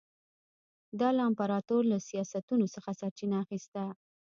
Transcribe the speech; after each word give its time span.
دا 0.99 1.09
له 1.17 1.21
امپراتور 1.29 1.81
له 1.91 1.97
سیاستونو 2.09 2.65
څخه 2.75 2.89
سرچینه 2.99 3.35
اخیسته. 3.43 3.81